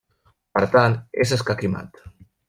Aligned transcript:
Per 0.57 0.63
tant, 0.75 0.95
és 1.25 1.33
escac 1.37 1.61
i 1.69 1.71
mat. 1.75 2.01